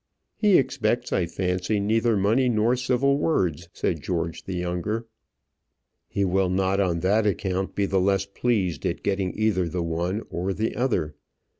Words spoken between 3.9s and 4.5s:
George